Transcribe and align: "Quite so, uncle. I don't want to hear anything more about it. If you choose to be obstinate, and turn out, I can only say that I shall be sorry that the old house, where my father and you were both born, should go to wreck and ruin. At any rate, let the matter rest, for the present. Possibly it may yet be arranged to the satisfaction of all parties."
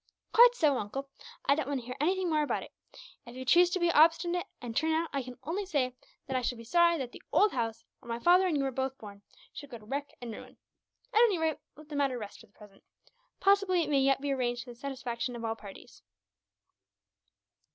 "Quite 0.33 0.55
so, 0.55 0.79
uncle. 0.79 1.11
I 1.45 1.53
don't 1.53 1.67
want 1.67 1.79
to 1.81 1.85
hear 1.85 1.95
anything 2.01 2.27
more 2.27 2.41
about 2.41 2.63
it. 2.63 2.71
If 3.27 3.35
you 3.35 3.45
choose 3.45 3.69
to 3.69 3.79
be 3.79 3.91
obstinate, 3.91 4.47
and 4.59 4.75
turn 4.75 4.93
out, 4.93 5.11
I 5.13 5.21
can 5.21 5.37
only 5.43 5.63
say 5.63 5.93
that 6.25 6.35
I 6.35 6.41
shall 6.41 6.57
be 6.57 6.63
sorry 6.63 6.97
that 6.97 7.11
the 7.11 7.21
old 7.31 7.51
house, 7.51 7.83
where 7.99 8.09
my 8.09 8.17
father 8.17 8.47
and 8.47 8.57
you 8.57 8.63
were 8.63 8.71
both 8.71 8.97
born, 8.97 9.21
should 9.53 9.69
go 9.69 9.77
to 9.77 9.85
wreck 9.85 10.09
and 10.19 10.33
ruin. 10.33 10.57
At 11.13 11.19
any 11.21 11.37
rate, 11.37 11.59
let 11.75 11.87
the 11.89 11.95
matter 11.95 12.17
rest, 12.17 12.39
for 12.39 12.47
the 12.47 12.53
present. 12.53 12.83
Possibly 13.39 13.83
it 13.83 13.91
may 13.91 13.99
yet 13.99 14.21
be 14.21 14.31
arranged 14.31 14.63
to 14.63 14.71
the 14.71 14.75
satisfaction 14.75 15.35
of 15.35 15.45
all 15.45 15.55
parties." 15.55 16.01